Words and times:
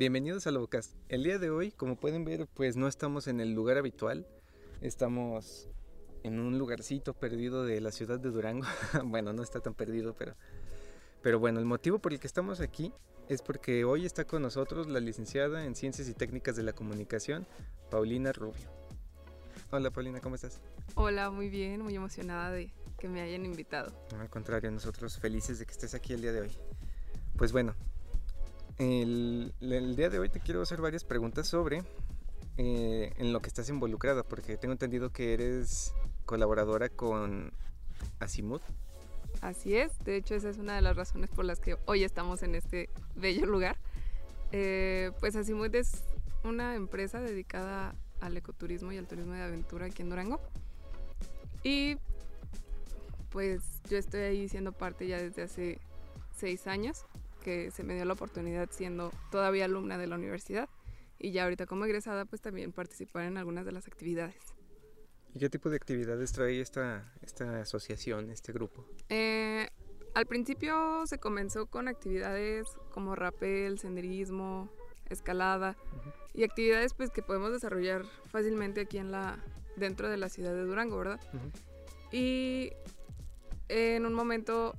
Bienvenidos 0.00 0.46
a 0.46 0.50
Lobocast. 0.50 0.94
El 1.10 1.24
día 1.24 1.38
de 1.38 1.50
hoy, 1.50 1.72
como 1.72 1.96
pueden 1.96 2.24
ver, 2.24 2.48
pues 2.54 2.74
no 2.74 2.88
estamos 2.88 3.26
en 3.26 3.38
el 3.38 3.52
lugar 3.52 3.76
habitual. 3.76 4.26
Estamos 4.80 5.68
en 6.22 6.40
un 6.40 6.56
lugarcito 6.56 7.12
perdido 7.12 7.66
de 7.66 7.82
la 7.82 7.92
ciudad 7.92 8.18
de 8.18 8.30
Durango. 8.30 8.66
bueno, 9.04 9.34
no 9.34 9.42
está 9.42 9.60
tan 9.60 9.74
perdido, 9.74 10.14
pero 10.14 10.36
pero 11.20 11.38
bueno, 11.38 11.58
el 11.58 11.66
motivo 11.66 11.98
por 11.98 12.14
el 12.14 12.18
que 12.18 12.26
estamos 12.26 12.60
aquí 12.60 12.94
es 13.28 13.42
porque 13.42 13.84
hoy 13.84 14.06
está 14.06 14.24
con 14.24 14.40
nosotros 14.40 14.88
la 14.88 15.00
licenciada 15.00 15.66
en 15.66 15.74
Ciencias 15.74 16.08
y 16.08 16.14
Técnicas 16.14 16.56
de 16.56 16.62
la 16.62 16.72
Comunicación, 16.72 17.46
Paulina 17.90 18.32
Rubio. 18.32 18.70
Hola 19.70 19.90
Paulina, 19.90 20.20
¿cómo 20.20 20.34
estás? 20.34 20.62
Hola, 20.94 21.28
muy 21.28 21.50
bien, 21.50 21.82
muy 21.82 21.94
emocionada 21.94 22.50
de 22.50 22.72
que 22.98 23.06
me 23.06 23.20
hayan 23.20 23.44
invitado. 23.44 23.92
al 24.18 24.30
contrario, 24.30 24.70
nosotros 24.70 25.18
felices 25.18 25.58
de 25.58 25.66
que 25.66 25.72
estés 25.72 25.92
aquí 25.92 26.14
el 26.14 26.22
día 26.22 26.32
de 26.32 26.40
hoy. 26.40 26.56
Pues 27.36 27.52
bueno, 27.52 27.74
el, 28.80 29.94
día 29.94 30.08
de 30.08 30.18
hoy 30.18 30.30
te 30.30 30.40
quiero 30.40 30.62
hacer 30.62 30.80
varias 30.80 31.04
preguntas 31.04 31.46
sobre 31.46 31.82
eh, 32.56 33.12
en 33.18 33.32
lo 33.32 33.40
que 33.40 33.48
estás 33.48 33.68
involucrada, 33.68 34.22
porque 34.22 34.56
tengo 34.56 34.72
entendido 34.72 35.12
que 35.12 35.34
eres 35.34 35.92
colaboradora 36.24 36.88
con 36.88 37.52
Asimut. 38.20 38.62
Así 39.42 39.76
es, 39.76 39.98
de 40.04 40.16
hecho 40.16 40.34
esa 40.34 40.48
es 40.48 40.56
una 40.56 40.74
de 40.74 40.82
las 40.82 40.96
razones 40.96 41.28
por 41.28 41.44
las 41.44 41.60
que 41.60 41.76
hoy 41.84 42.04
estamos 42.04 42.42
en 42.42 42.54
este 42.54 42.88
bello 43.14 43.44
lugar. 43.46 43.76
Eh, 44.52 45.12
pues 45.20 45.36
Asimut 45.36 45.74
es 45.74 46.02
una 46.42 46.74
empresa 46.74 47.20
dedicada 47.20 47.94
al 48.20 48.36
ecoturismo 48.36 48.92
y 48.92 48.96
al 48.96 49.06
turismo 49.06 49.34
de 49.34 49.42
aventura 49.42 49.86
aquí 49.86 50.00
en 50.00 50.08
Durango. 50.08 50.40
Y 51.62 51.98
pues 53.28 53.60
yo 53.90 53.98
estoy 53.98 54.20
ahí 54.22 54.48
siendo 54.48 54.72
parte 54.72 55.06
ya 55.06 55.18
desde 55.18 55.42
hace 55.42 55.78
seis 56.34 56.66
años, 56.66 57.04
que 57.40 57.70
se 57.70 57.82
me 57.82 57.94
dio 57.94 58.04
la 58.04 58.12
oportunidad 58.12 58.68
siendo 58.70 59.12
todavía 59.30 59.64
alumna 59.64 59.98
de 59.98 60.06
la 60.06 60.16
universidad 60.16 60.68
y 61.18 61.32
ya 61.32 61.44
ahorita 61.44 61.66
como 61.66 61.84
egresada 61.84 62.24
pues 62.24 62.40
también 62.40 62.72
participar 62.72 63.24
en 63.24 63.36
algunas 63.36 63.64
de 63.66 63.72
las 63.72 63.86
actividades. 63.86 64.54
¿Y 65.34 65.38
qué 65.38 65.48
tipo 65.48 65.70
de 65.70 65.76
actividades 65.76 66.32
trae 66.32 66.60
esta, 66.60 67.12
esta 67.22 67.60
asociación, 67.60 68.30
este 68.30 68.52
grupo? 68.52 68.84
Eh, 69.08 69.68
al 70.14 70.26
principio 70.26 71.06
se 71.06 71.18
comenzó 71.18 71.66
con 71.66 71.88
actividades 71.88 72.66
como 72.90 73.14
rapel, 73.14 73.78
senderismo, 73.78 74.68
escalada 75.08 75.76
y 76.34 76.44
actividades 76.44 76.94
pues 76.94 77.10
que 77.10 77.22
podemos 77.22 77.52
desarrollar 77.52 78.04
fácilmente 78.26 78.80
aquí 78.80 78.98
en 78.98 79.12
la 79.12 79.38
dentro 79.76 80.08
de 80.08 80.16
la 80.16 80.28
ciudad 80.28 80.52
de 80.52 80.62
Durango, 80.64 80.98
¿verdad? 80.98 81.20
Y 82.10 82.72
en 83.68 84.04
un 84.04 84.14
momento 84.14 84.74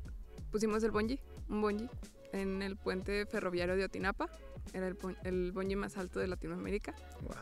pusimos 0.52 0.84
el 0.84 0.92
bungee, 0.92 1.20
un 1.50 1.62
bungee 1.62 1.90
en 2.34 2.62
el 2.62 2.78
puente 2.78 3.26
ferroviario 3.26 3.76
de 3.76 3.86
Otinapa, 3.86 4.30
era 4.74 4.88
el, 4.88 4.98
el 5.24 5.78
más 5.78 5.98
alto 5.98 6.20
de 6.20 6.28
Latinoamérica. 6.28 6.94
Wow. 7.22 7.36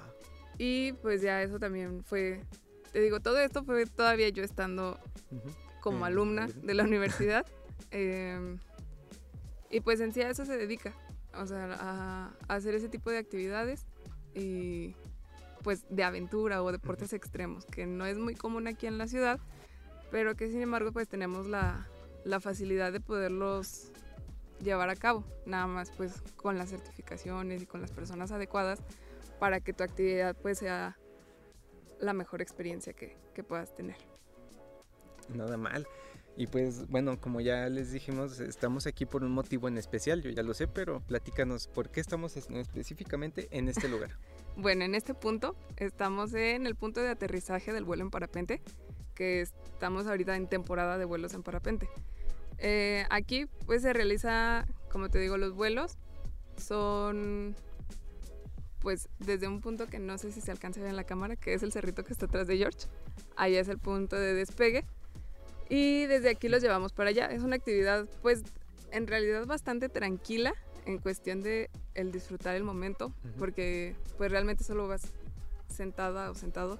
Y 0.57 0.93
pues 0.93 1.21
ya 1.21 1.41
eso 1.41 1.59
también 1.59 2.03
fue 2.03 2.41
te 2.91 3.01
digo, 3.01 3.19
todo 3.19 3.39
esto 3.39 3.63
fue 3.63 3.85
todavía 3.85 4.29
yo 4.29 4.43
estando 4.43 4.99
como 5.81 6.05
alumna 6.05 6.47
de 6.47 6.73
la 6.73 6.83
universidad. 6.85 7.45
Em, 7.91 8.57
y 9.69 9.81
pues 9.81 9.99
en 9.99 10.13
sí 10.13 10.21
a 10.21 10.29
eso 10.29 10.45
se 10.45 10.57
dedica, 10.57 10.93
o 11.35 11.45
sea, 11.45 11.75
a, 11.79 12.33
hacer 12.47 12.75
ese 12.75 12.89
tipo 12.89 13.09
de 13.11 13.19
actividades 13.19 13.85
y 14.33 14.95
pues 15.63 15.85
de 15.89 16.03
aventura 16.03 16.63
o 16.63 16.71
deportes 16.71 17.13
extremos, 17.13 17.65
que 17.65 17.85
no 17.85 18.05
es 18.05 18.17
muy 18.17 18.33
común 18.33 18.67
aquí 18.67 18.87
en 18.87 18.97
la 18.97 19.07
ciudad, 19.07 19.39
pero 20.09 20.35
que 20.35 20.49
sin 20.49 20.61
embargo 20.61 20.91
pues 20.91 21.07
tenemos 21.07 21.47
la, 21.47 21.87
la 22.23 22.39
facilidad 22.39 22.91
de 22.91 23.01
poderlos 23.01 23.91
llevar 24.63 24.89
a 24.89 24.95
cabo, 24.95 25.23
nada 25.45 25.67
más 25.67 25.91
pues 25.91 26.21
con 26.35 26.57
las 26.57 26.69
certificaciones 26.69 27.61
y 27.61 27.65
con 27.65 27.81
las 27.81 27.91
personas 27.91 28.31
adecuadas 28.31 28.79
para 29.39 29.59
que 29.61 29.73
tu 29.73 29.83
actividad 29.83 30.35
pues 30.35 30.59
sea 30.59 30.97
la 32.00 32.13
mejor 32.13 32.41
experiencia 32.41 32.94
que, 32.94 33.17
puedas 33.47 33.73
tener. 33.73 33.95
Nada 35.34 35.56
mal. 35.56 35.88
Y 36.35 36.47
pues 36.47 36.89
bueno, 36.89 37.22
como 37.22 37.39
ya 37.39 37.69
les 37.69 37.94
dijimos, 37.94 38.41
estamos 38.41 38.85
aquí 38.85 39.06
por 39.06 39.23
un 39.23 39.31
motivo 39.31 39.69
en 39.69 39.78
especial, 39.78 40.22
yo 40.22 40.29
ya 40.29 40.44
lo 40.44 40.53
sé, 40.53 40.67
pero 40.67 41.00
platícanos 41.00 41.69
por 41.69 41.89
qué 41.89 42.01
estamos 42.01 42.35
específicamente 42.35 43.47
en 43.51 43.69
este 43.69 43.88
lugar. 43.89 44.11
bueno, 44.57 44.84
en 44.84 44.94
este 44.94 45.13
punto 45.13 45.55
estamos 45.78 46.34
en 46.34 46.67
el 46.67 46.75
punto 46.75 47.01
de 47.01 47.07
aterrizaje 47.07 47.72
del 47.72 47.85
vuelo 47.85 48.03
en 48.03 48.09
parapente, 48.09 48.61
que 49.16 49.39
estamos 49.39 50.05
ahorita 50.05 50.35
en 50.35 50.47
temporada 50.47 50.97
de 50.97 51.05
vuelos 51.05 51.34
en 51.34 51.44
parapente. 51.44 51.89
Eh, 52.62 53.06
aquí 53.09 53.46
pues 53.66 53.81
se 53.81 53.94
realiza, 53.94 54.66
como 54.92 55.09
te 55.09 55.20
digo, 55.20 55.38
los 55.38 55.53
vuelos 55.53 55.97
son 56.58 57.56
pues 58.80 59.09
desde 59.20 59.47
un 59.47 59.62
punto 59.62 59.88
que 59.88 60.00
no 60.00 60.18
sé 60.18 60.31
si 60.31 60.42
se 60.42 60.52
alcanza 60.52 60.80
a 60.80 60.84
ver 60.84 60.90
en 60.92 60.96
la 60.96 61.03
cámara, 61.03 61.36
que 61.36 61.53
es 61.53 61.64
el 61.64 61.72
cerrito 61.72 62.03
que 62.03 62.14
está 62.14 62.25
atrás 62.25 62.47
de 62.47 62.58
George. 62.58 62.88
Ahí 63.36 63.56
es 63.56 63.68
el 63.68 63.78
punto 63.78 64.16
de 64.16 64.34
despegue. 64.34 64.86
Y 65.70 66.06
desde 66.06 66.30
aquí 66.30 66.50
los 66.50 66.62
llevamos 66.62 66.94
para 66.94 67.09
allá. 67.09 67.28
Es 67.28 67.44
una 67.44 67.56
actividad 67.56 68.08
pues 68.22 68.44
en 68.91 69.06
realidad 69.06 69.46
bastante 69.46 69.90
tranquila 69.90 70.53
en 70.86 70.97
cuestión 70.97 71.41
de 71.41 71.70
el 71.94 72.12
disfrutar 72.12 72.56
el 72.56 72.64
momento, 72.64 73.14
porque 73.38 73.96
pues 74.18 74.31
realmente 74.31 74.64
solo 74.64 74.88
vas 74.88 75.12
sentada 75.68 76.31
o 76.31 76.36
sentado 76.36 76.80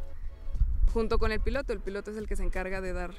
junto 0.94 1.20
con 1.20 1.32
el 1.32 1.40
piloto. 1.40 1.74
El 1.74 1.80
piloto 1.80 2.12
es 2.12 2.18
el 2.18 2.28
que 2.28 2.36
se 2.36 2.44
encarga 2.44 2.82
de 2.82 2.94
dar 2.94 3.12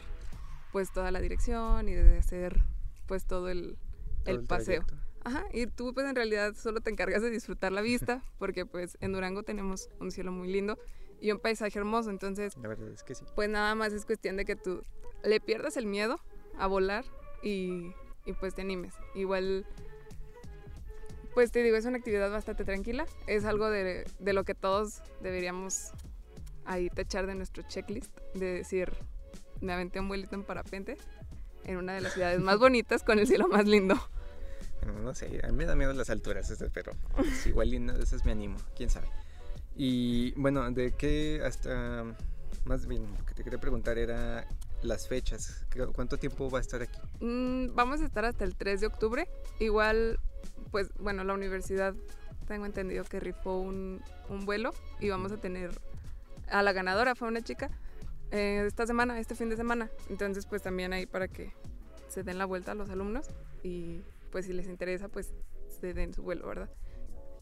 pues 0.73 0.93
toda 0.93 1.11
la 1.11 1.21
dirección 1.21 1.89
y 1.89 1.95
de 1.95 2.19
hacer 2.19 2.63
pues 3.07 3.27
todo 3.27 3.49
el, 3.49 3.77
el, 4.25 4.45
paseo. 4.45 4.85
Ajá, 5.25 5.45
y 5.53 5.67
tú 5.67 5.93
pues 5.93 6.07
en 6.07 6.15
realidad 6.15 6.55
solo 6.55 6.81
te 6.81 6.91
encargas 6.91 7.23
de 7.23 7.31
disfrutar 7.31 7.73
la 7.73 7.83
vista, 7.83 8.23
porque 8.39 8.65
pues 8.67 8.97
en 9.01 9.13
Durango 9.13 9.43
tenemos 9.43 9.91
un 10.01 10.11
cielo 10.11 10.33
muy 10.33 10.49
lindo 10.49 10.79
y 11.21 11.33
un 11.33 11.39
paisaje 11.39 11.79
hermoso, 11.79 12.11
entonces... 12.11 12.57
La 12.57 12.69
verdad 12.69 12.89
es 12.89 13.03
que 13.03 13.15
sí. 13.15 13.25
Pues 13.35 13.49
nada 13.49 13.75
más 13.75 13.93
es 13.93 14.07
cuestión 14.07 14.37
de 14.37 14.45
que 14.45 14.57
tú 14.57 14.83
le 15.23 15.41
pierdas 15.41 15.77
el 15.77 15.87
miedo 15.87 16.21
a 16.59 16.67
volar 16.67 17.05
y, 17.43 17.93
y 18.25 18.33
pues 18.33 18.55
te 18.55 18.63
animes. 18.63 18.95
Igual, 19.15 19.67
pues 21.35 21.53
te 21.53 21.63
digo, 21.63 21.77
es 21.77 21.85
una 21.85 21.99
actividad 21.99 22.31
bastante 22.31 22.65
tranquila, 22.65 23.07
es 23.27 23.45
algo 23.45 23.69
de, 23.69 24.05
de 24.19 24.33
lo 24.33 24.45
que 24.45 24.55
todos 24.55 25.03
deberíamos 25.21 25.93
ahí 26.65 26.89
tachar 26.89 27.27
de 27.27 27.35
nuestro 27.35 27.63
checklist, 27.65 28.17
de 28.35 28.47
decir, 28.47 28.93
me 29.61 29.73
aventé 29.73 30.01
un 30.01 30.09
vuelito 30.09 30.35
en 30.35 30.43
parapente 30.43 30.97
en 31.65 31.77
una 31.77 31.95
de 31.95 32.01
las 32.01 32.15
ciudades 32.15 32.41
más 32.41 32.59
bonitas 32.59 33.03
con 33.03 33.19
el 33.19 33.27
cielo 33.27 33.49
más 33.49 33.67
lindo. 33.67 33.97
No 35.03 35.15
sé, 35.15 35.43
a 35.45 35.49
mí 35.49 35.53
me 35.53 35.67
da 35.67 35.77
miedo 35.77 35.93
las 35.93 36.09
alturas, 36.09 36.51
este, 36.51 36.71
pero 36.71 36.93
igual 37.45 37.75
una 37.75 37.93
de 37.93 38.03
esas 38.03 38.25
me 38.25 38.33
animo, 38.33 38.57
quién 38.75 38.89
sabe. 38.89 39.09
Y 39.77 40.33
bueno, 40.33 40.71
¿de 40.71 40.93
qué 40.93 41.43
hasta 41.45 42.05
más 42.65 42.87
bien 42.87 43.07
lo 43.19 43.27
que 43.27 43.35
te 43.35 43.45
quería 43.45 43.61
preguntar 43.61 43.99
era 43.99 44.49
las 44.83 45.07
fechas? 45.07 45.67
¿Cuánto 45.93 46.17
tiempo 46.17 46.49
va 46.49 46.59
a 46.59 46.61
estar 46.63 46.81
aquí? 46.81 46.99
Mm, 47.21 47.75
vamos 47.75 48.01
a 48.01 48.07
estar 48.07 48.25
hasta 48.25 48.45
el 48.45 48.57
3 48.57 48.81
de 48.81 48.87
octubre. 48.87 49.29
Igual, 49.59 50.19
pues 50.71 50.89
bueno, 50.99 51.25
la 51.25 51.35
universidad 51.35 51.95
tengo 52.49 52.65
entendido 52.65 53.05
que 53.05 53.21
rifó 53.21 53.59
un, 53.59 54.03
un 54.29 54.47
vuelo 54.47 54.73
y 54.99 55.11
vamos 55.11 55.31
a 55.31 55.37
tener 55.37 55.79
a 56.49 56.63
la 56.63 56.73
ganadora, 56.73 57.15
fue 57.15 57.29
una 57.29 57.43
chica, 57.43 57.71
eh, 58.31 58.65
esta 58.67 58.87
semana, 58.87 59.19
este 59.19 59.35
fin 59.35 59.49
de 59.49 59.57
semana. 59.57 59.91
Entonces, 60.09 60.47
pues 60.47 60.63
también 60.63 60.93
ahí 60.93 61.07
para 61.07 61.29
que 61.29 61.53
se 62.09 62.23
den 62.23 62.39
la 62.39 62.45
vuelta 62.45 62.73
a 62.73 62.75
los 62.75 62.91
alumnos 62.91 63.29
y 63.63 64.01
pues 64.31 64.47
si 64.47 64.53
les 64.53 64.67
interesa, 64.67 65.09
pues 65.09 65.33
se 65.81 65.95
den 65.95 66.13
su 66.15 66.23
vuelo, 66.23 66.47
¿verdad? 66.47 66.71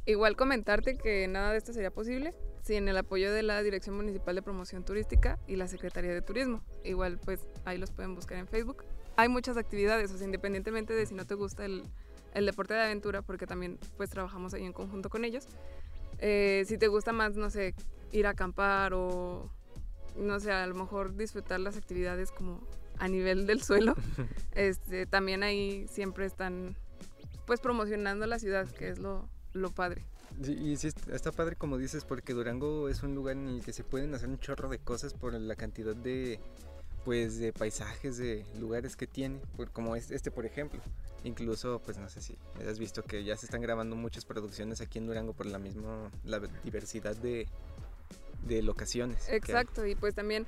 Igual 0.07 0.37
comentarte 0.37 0.97
que 0.97 1.29
nada 1.29 1.53
de 1.53 1.59
esto 1.59 1.73
sería 1.73 1.91
posible 1.91 2.35
sin 2.63 2.89
el 2.89 2.97
apoyo 2.97 3.33
de 3.33 3.43
la 3.43 3.63
Dirección 3.63 3.97
Municipal 3.97 4.35
de 4.35 4.43
Promoción 4.43 4.85
Turística 4.85 5.39
y 5.47 5.57
la 5.57 5.69
Secretaría 5.69 6.13
de 6.13 6.23
Turismo. 6.23 6.63
Igual 6.85 7.19
pues 7.23 7.47
ahí 7.65 7.79
los 7.79 7.91
pueden 7.91 8.15
buscar 8.15 8.39
en 8.39 8.47
Facebook. 8.47 8.85
Hay 9.17 9.29
muchas 9.29 9.57
actividades, 9.57 10.11
o 10.13 10.17
sea, 10.17 10.25
independientemente 10.25 10.95
de 10.95 11.05
si 11.05 11.15
no 11.15 11.27
te 11.27 11.35
gusta 11.35 11.65
el, 11.65 11.83
el 12.35 12.47
deporte 12.47 12.75
de 12.75 12.83
aventura, 12.83 13.23
porque 13.23 13.47
también 13.47 13.79
pues 13.97 14.11
trabajamos 14.11 14.55
ahí 14.55 14.65
en 14.65 14.73
conjunto 14.73 15.11
con 15.11 15.25
ellos. 15.25 15.47
Eh, 16.19 16.65
si 16.67 16.79
te 16.79 16.89
gusta 16.89 17.13
más, 17.13 17.37
no 17.37 17.51
sé, 17.51 17.75
ir 18.13 18.27
a 18.27 18.31
acampar 18.31 18.95
o, 18.95 19.51
no 20.19 20.41
sé, 20.41 20.53
a 20.53 20.67
lo 20.67 20.75
mejor 20.75 21.17
disfrutar 21.17 21.61
las 21.61 21.77
actividades 21.77 22.31
como 22.31 22.61
a 22.99 23.09
nivel 23.09 23.47
del 23.47 23.63
suelo, 23.63 23.95
este, 24.55 25.07
también 25.07 25.43
ahí 25.43 25.87
siempre 25.89 26.27
están 26.27 26.77
pues 27.47 27.61
promocionando 27.61 28.27
la 28.27 28.39
ciudad, 28.39 28.69
que 28.69 28.89
es 28.89 28.99
lo, 28.99 29.29
lo 29.53 29.71
padre. 29.71 30.05
y 30.43 30.77
sí, 30.77 30.91
está 31.11 31.33
padre 31.33 31.57
como 31.57 31.79
dices, 31.79 32.05
porque 32.05 32.35
Durango 32.35 32.89
es 32.89 33.03
un 33.03 33.15
lugar 33.15 33.37
en 33.37 33.49
el 33.49 33.63
que 33.63 33.73
se 33.73 33.85
pueden 33.85 34.15
hacer 34.15 34.29
un 34.29 34.39
chorro 34.39 34.69
de 34.69 34.79
cosas 34.79 35.15
por 35.15 35.33
la 35.33 35.57
cantidad 35.57 35.97
de 35.97 36.41
pues 37.05 37.39
de 37.39 37.55
paisajes, 37.55 38.19
de 38.19 38.45
lugares 38.61 38.95
que 38.95 39.07
tiene, 39.07 39.41
como 39.73 39.97
este 39.97 40.31
por 40.31 40.45
ejemplo. 40.45 40.81
Incluso, 41.25 41.81
pues 41.85 41.97
no 41.97 42.09
sé 42.09 42.21
si 42.21 42.37
has 42.69 42.79
visto 42.79 43.03
que 43.03 43.25
ya 43.25 43.35
se 43.37 43.47
están 43.47 43.63
grabando 43.63 43.97
muchas 43.97 44.25
producciones 44.25 44.83
aquí 44.83 44.99
en 44.99 45.07
Durango 45.07 45.33
por 45.33 45.47
la 45.47 45.59
misma 45.59 46.11
la 46.25 46.39
diversidad 46.65 47.17
de, 47.17 47.49
de 48.43 48.63
locaciones. 48.63 49.29
Exacto, 49.29 49.87
y 49.87 49.95
pues 49.95 50.15
también 50.15 50.47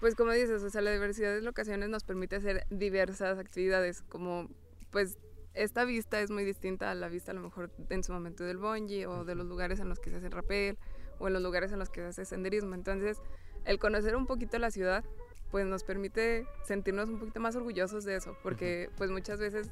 pues 0.00 0.14
como 0.14 0.32
dices, 0.32 0.62
o 0.62 0.70
sea, 0.70 0.82
la 0.82 0.92
diversidad 0.92 1.34
de 1.34 1.40
locaciones 1.40 1.88
nos 1.88 2.04
permite 2.04 2.36
hacer 2.36 2.66
diversas 2.70 3.38
actividades, 3.38 4.02
como 4.02 4.48
pues 4.90 5.18
esta 5.54 5.84
vista 5.84 6.20
es 6.20 6.30
muy 6.30 6.44
distinta 6.44 6.90
a 6.90 6.94
la 6.94 7.08
vista 7.08 7.32
a 7.32 7.34
lo 7.34 7.40
mejor 7.40 7.70
en 7.88 8.04
su 8.04 8.12
momento 8.12 8.44
del 8.44 8.58
bungee 8.58 9.06
o 9.06 9.24
de 9.24 9.34
los 9.34 9.46
lugares 9.46 9.80
en 9.80 9.88
los 9.88 9.98
que 9.98 10.10
se 10.10 10.16
hace 10.16 10.28
rappel 10.28 10.76
o 11.18 11.28
en 11.28 11.32
los 11.32 11.42
lugares 11.42 11.72
en 11.72 11.78
los 11.78 11.88
que 11.88 12.02
se 12.02 12.06
hace 12.08 12.24
senderismo. 12.26 12.74
Entonces, 12.74 13.18
el 13.64 13.78
conocer 13.78 14.16
un 14.16 14.26
poquito 14.26 14.58
la 14.58 14.70
ciudad, 14.70 15.02
pues 15.50 15.66
nos 15.66 15.82
permite 15.82 16.46
sentirnos 16.66 17.08
un 17.08 17.18
poquito 17.18 17.40
más 17.40 17.56
orgullosos 17.56 18.04
de 18.04 18.16
eso, 18.16 18.36
porque 18.42 18.90
pues 18.98 19.10
muchas 19.10 19.40
veces 19.40 19.70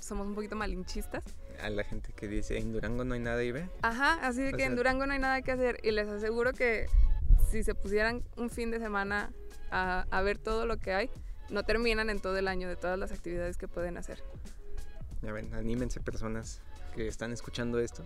somos 0.00 0.26
un 0.26 0.34
poquito 0.34 0.56
malinchistas. 0.56 1.24
A 1.62 1.70
la 1.70 1.84
gente 1.84 2.12
que 2.12 2.28
dice, 2.28 2.58
en 2.58 2.72
Durango 2.72 3.04
no 3.04 3.14
hay 3.14 3.20
nada 3.20 3.42
y 3.42 3.52
ve. 3.52 3.68
Ajá, 3.82 4.14
así 4.26 4.42
de 4.42 4.52
que 4.52 4.64
en 4.64 4.76
Durango 4.76 5.06
no 5.06 5.12
hay 5.12 5.18
nada 5.18 5.42
que 5.42 5.52
hacer 5.52 5.78
y 5.82 5.90
les 5.90 6.08
aseguro 6.08 6.52
que 6.52 6.86
si 7.50 7.62
se 7.62 7.74
pusieran 7.74 8.22
un 8.36 8.50
fin 8.50 8.70
de 8.70 8.78
semana 8.78 9.32
a, 9.70 10.06
a 10.10 10.22
ver 10.22 10.38
todo 10.38 10.66
lo 10.66 10.76
que 10.76 10.92
hay, 10.92 11.10
no 11.50 11.64
terminan 11.64 12.10
en 12.10 12.20
todo 12.20 12.36
el 12.36 12.48
año 12.48 12.68
de 12.68 12.76
todas 12.76 12.98
las 12.98 13.12
actividades 13.12 13.56
que 13.56 13.68
pueden 13.68 13.96
hacer. 13.96 14.22
Ya 15.22 15.32
ven, 15.32 15.52
anímense 15.54 16.00
personas 16.00 16.60
que 16.94 17.08
están 17.08 17.32
escuchando 17.32 17.78
esto 17.80 18.04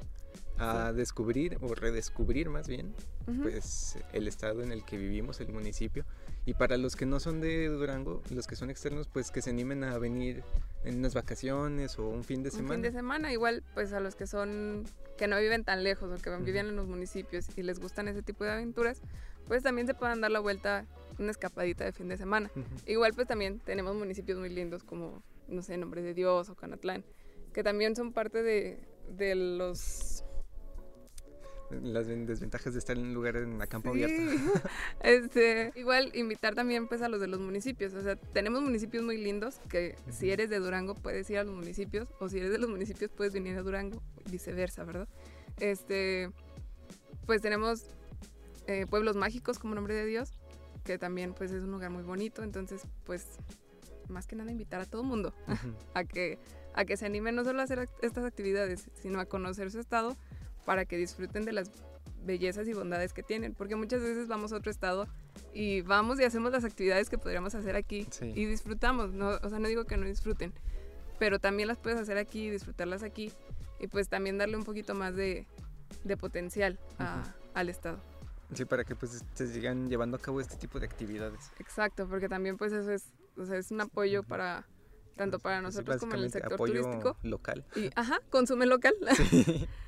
a 0.59 0.93
descubrir 0.93 1.59
o 1.61 1.75
redescubrir 1.75 2.49
más 2.50 2.69
bien 2.69 2.94
pues 3.43 3.99
el 4.12 4.29
estado 4.29 4.62
en 4.62 4.71
el 4.73 4.85
que 4.85 4.97
vivimos, 4.97 5.41
el 5.41 5.53
municipio. 5.53 6.05
Y 6.44 6.55
para 6.55 6.77
los 6.77 6.97
que 6.97 7.06
no 7.06 7.21
son 7.21 7.41
de 7.41 7.69
Durango, 7.69 8.21
los 8.31 8.47
que 8.47 8.56
son 8.56 8.69
externos, 8.69 9.09
pues 9.09 9.31
que 9.31 9.41
se 9.43 9.50
animen 9.50 9.85
a 9.85 9.97
venir 9.99 10.43
en 10.85 10.99
unas 10.99 11.15
vacaciones 11.15 11.99
o 11.99 12.09
un 12.09 12.25
fin 12.25 12.43
de 12.43 12.50
semana. 12.50 12.75
Un 12.75 12.75
fin 12.75 12.83
de 12.83 12.93
semana, 12.93 13.33
igual 13.33 13.62
pues 13.75 13.93
a 13.93 14.00
los 14.00 14.17
que 14.17 14.27
son 14.27 14.85
que 15.17 15.29
no 15.29 15.39
viven 15.39 15.62
tan 15.62 15.85
lejos 15.85 16.11
o 16.11 16.21
que 16.21 16.31
viven 16.39 16.67
en 16.67 16.77
los 16.77 16.89
municipios 16.89 17.47
y 17.56 17.62
les 17.62 17.79
gustan 17.79 18.09
ese 18.09 18.23
tipo 18.23 18.43
de 18.43 18.50
aventuras, 18.50 19.00
pues 19.47 19.62
también 19.62 19.87
se 19.87 19.94
puedan 19.94 20.21
dar 20.21 20.33
la 20.33 20.41
vuelta 20.41 20.85
una 21.19 21.31
escapadita 21.31 21.85
de 21.85 21.93
fin 21.93 22.09
de 22.09 22.17
semana. 22.17 22.50
Igual 22.87 23.12
pues 23.15 23.29
también 23.29 23.61
tenemos 23.61 23.94
municipios 23.94 24.39
muy 24.39 24.49
lindos 24.49 24.83
como, 24.83 25.23
no 25.47 25.62
sé, 25.62 25.77
Nombre 25.77 26.03
de 26.03 26.15
Dios 26.15 26.49
o 26.49 26.56
Canatlán, 26.56 27.05
que 27.53 27.62
también 27.62 27.94
son 27.94 28.12
parte 28.12 28.43
de, 28.43 28.81
de 29.17 29.37
los 29.37 30.22
las 31.83 32.07
desventajas 32.07 32.73
de 32.73 32.79
estar 32.79 32.97
en 32.97 33.05
un 33.05 33.15
lugar 33.15 33.37
en 33.37 33.59
la 33.59 33.67
campo 33.67 33.91
abierto. 33.91 34.15
este, 35.03 35.73
igual 35.77 36.11
invitar 36.15 36.55
también 36.55 36.89
pues 36.89 37.03
a 37.03 37.09
los 37.09 37.21
de 37.21 37.27
los 37.27 37.41
municipios, 37.41 37.95
o 37.95 38.03
sea, 38.03 38.17
tenemos 38.17 38.63
municipios 38.63 39.03
muy 39.03 39.17
lindos 39.17 39.61
que 39.69 39.97
si 40.11 40.31
eres 40.31 40.51
de 40.51 40.59
Durango 40.59 40.95
puedes 40.95 41.29
ir 41.31 41.39
a 41.39 41.45
los 41.45 41.55
municipios 41.55 42.09
o 42.21 42.29
si 42.29 42.39
eres 42.39 42.51
de 42.51 42.59
los 42.59 42.69
municipios 42.69 43.11
puedes 43.11 43.33
venir 43.33 43.57
a 43.57 43.63
Durango, 43.63 44.03
viceversa, 44.31 44.85
¿verdad? 44.85 45.09
Este, 45.61 46.31
pues 47.27 47.43
tenemos 47.43 47.87
eh, 48.67 48.87
pueblos 48.89 49.17
mágicos 49.17 49.59
como 49.59 49.75
nombre 49.75 49.95
de 49.95 50.07
Dios, 50.07 50.33
que 50.85 50.99
también 50.99 51.35
pues 51.35 51.51
es 51.51 51.65
un 51.65 51.73
lugar 51.73 51.91
muy 51.91 52.03
bonito, 52.03 52.43
entonces 52.43 52.83
pues 53.05 53.27
más 54.09 54.27
que 54.27 54.37
nada 54.37 54.51
invitar 54.51 54.81
a 54.81 54.87
todo 54.87 55.03
el 55.03 55.09
mundo 55.09 55.35
a 55.95 56.05
que 56.05 56.39
a 56.75 56.85
que 56.85 56.97
se 56.97 57.07
animen 57.07 57.35
no 57.35 57.45
solo 57.45 57.61
a 57.61 57.65
hacer 57.65 57.89
estas 58.01 58.25
actividades, 58.25 58.89
sino 58.95 59.21
a 59.21 59.27
conocer 59.27 59.71
su 59.71 59.79
estado 59.79 60.17
para 60.64 60.85
que 60.85 60.97
disfruten 60.97 61.44
de 61.44 61.53
las 61.53 61.70
bellezas 62.25 62.69
y 62.69 62.73
bondades 62.73 63.12
que 63.12 63.23
tienen, 63.23 63.55
porque 63.55 63.76
muchas 63.76 64.00
veces 64.00 64.29
vamos 64.29 64.53
a 64.53 64.56
otro 64.56 64.70
estado 64.70 65.09
y 65.53 65.82
vamos 65.82 66.20
y 66.20 66.25
hacemos 66.25 66.53
las 66.53 66.64
actividades 66.64 67.11
que 67.11 67.19
podríamos 67.19 67.55
hacer 67.55 67.76
aquí 67.76 68.06
y 68.20 68.44
disfrutamos, 68.47 69.12
no, 69.12 69.31
o 69.43 69.49
sea, 69.49 69.59
no 69.59 69.69
digo 69.69 69.85
que 69.85 69.97
no 69.97 70.06
disfruten, 70.06 70.53
pero 71.19 71.38
también 71.38 71.69
las 71.69 71.79
puedes 71.79 71.99
hacer 71.99 72.19
aquí 72.19 72.47
y 72.47 72.50
disfrutarlas 72.50 73.03
aquí 73.03 73.32
y 73.81 73.88
pues 73.88 74.09
también 74.09 74.38
darle 74.38 74.56
un 74.56 74.64
poquito 74.64 74.94
más 74.94 75.17
de, 75.17 75.47
de 76.05 76.17
potencial 76.17 76.79
al 77.55 77.69
estado. 77.69 77.99
Sí, 78.55 78.65
para 78.67 78.85
que 78.85 78.94
pues 78.94 79.25
se 79.32 79.47
sigan 79.47 79.88
llevando 79.88 80.17
a 80.17 80.20
cabo 80.20 80.41
este 80.41 80.56
tipo 80.56 80.79
de 80.79 80.87
actividades. 80.87 81.50
Exacto, 81.58 82.06
porque 82.06 82.29
también 82.29 82.58
pues 82.58 82.73
eso 82.73 82.93
es, 82.93 83.06
o 83.37 83.47
sea, 83.47 83.56
es 83.56 83.70
un 83.70 83.81
apoyo 83.81 84.23
para 84.23 84.67
tanto 85.17 85.38
para 85.38 85.61
nosotros 85.61 86.00
como 86.00 86.15
en 86.15 86.23
el 86.23 86.32
sector 86.32 86.55
apoyo 86.55 86.82
turístico. 86.82 87.17
local. 87.23 87.65
Y, 87.76 87.91
ajá, 87.97 88.20
consume 88.31 88.67
local. 88.67 88.94
Sí. 89.17 89.69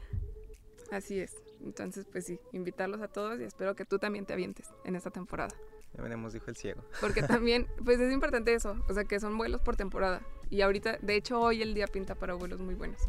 Así 0.95 1.19
es. 1.19 1.35
Entonces, 1.61 2.07
pues 2.11 2.25
sí, 2.25 2.39
invitarlos 2.53 3.01
a 3.03 3.09
todos 3.09 3.41
y 3.41 3.43
espero 3.43 3.75
que 3.75 3.85
tú 3.85 3.99
también 3.99 4.27
te 4.27 4.33
avientes 4.33 4.69
en 4.85 4.95
esta 4.95 5.11
temporada. 5.11 5.53
Ya 5.93 6.03
veremos, 6.03 6.33
dijo 6.33 6.47
el 6.49 6.57
ciego. 6.57 6.85
Porque 7.01 7.23
también, 7.25 7.67
pues 7.85 7.99
es 7.99 8.13
importante 8.13 8.55
eso, 8.55 8.77
o 8.89 8.95
sea, 8.95 9.05
que 9.05 9.19
son 9.19 9.37
vuelos 9.37 9.61
por 9.61 9.75
temporada. 9.75 10.23
Y 10.51 10.61
ahorita, 10.61 10.99
de 11.03 11.17
hecho, 11.17 11.41
hoy 11.41 11.63
el 11.63 11.75
día 11.75 11.89
pinta 11.89 12.15
para 12.15 12.35
vuelos 12.35 12.61
muy 12.61 12.77
buenos. 12.77 13.01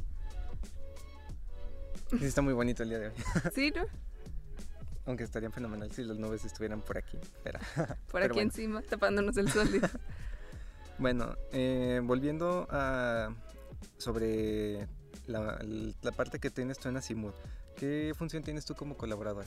Sí, 2.10 2.26
está 2.26 2.42
muy 2.42 2.54
bonito 2.54 2.82
el 2.82 2.90
día 2.90 3.00
de 3.00 3.08
hoy. 3.10 3.14
Sí, 3.54 3.72
¿no? 3.76 3.86
Aunque 5.06 5.24
estaría 5.24 5.52
fenomenal 5.52 5.92
si 5.92 6.04
las 6.04 6.18
nubes 6.18 6.44
estuvieran 6.44 6.82
por 6.82 6.98
aquí. 6.98 7.20
Pero, 7.44 7.60
por 8.10 8.24
aquí 8.24 8.40
encima, 8.40 8.82
tapándonos 8.82 9.38
el 9.38 9.48
sol. 9.52 9.70
bueno, 10.98 11.36
eh, 11.52 12.02
volviendo 12.04 12.68
a 12.72 13.30
sobre 14.00 14.88
la, 15.28 15.60
la, 16.02 16.12
parte 16.12 16.40
que 16.40 16.50
tienes 16.50 16.80
tú 16.80 16.90
en 16.90 16.98
Asimud. 16.98 17.34
¿Qué 17.76 18.14
función 18.16 18.44
tienes 18.44 18.66
tú 18.66 18.76
como 18.76 18.98
colaborador? 18.98 19.46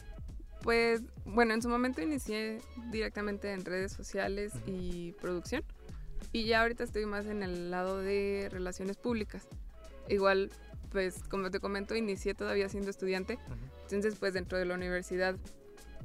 Pues 0.63 1.03
bueno, 1.25 1.55
en 1.55 1.63
su 1.63 1.69
momento 1.69 2.03
inicié 2.03 2.61
directamente 2.91 3.53
en 3.53 3.65
redes 3.65 3.93
sociales 3.93 4.53
y 4.67 5.13
producción 5.13 5.63
y 6.33 6.45
ya 6.45 6.63
ahorita 6.63 6.85
estoy 6.85 7.07
más 7.07 7.27
en 7.27 7.43
el 7.43 7.71
lado 7.71 7.99
de 7.99 8.49
relaciones 8.51 8.97
públicas. 8.97 9.47
Igual, 10.09 10.51
pues 10.91 11.23
como 11.25 11.51
te 11.51 11.61
comento, 11.61 11.95
inicié 11.95 12.35
todavía 12.35 12.69
siendo 12.69 12.91
estudiante, 12.91 13.39
entonces 13.83 14.17
pues 14.19 14.35
dentro 14.35 14.59
de 14.59 14.65
la 14.65 14.75
universidad 14.75 15.37